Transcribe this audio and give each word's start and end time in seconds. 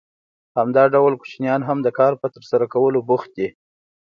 همدا 0.59 0.83
ډول 0.93 1.13
کوچنیان 1.21 1.61
هم 1.65 1.77
د 1.83 1.87
کار 1.97 2.13
په 2.21 2.27
ترسره 2.35 2.65
کولو 2.73 2.99
بوخت 3.09 3.29
دي 3.37 3.47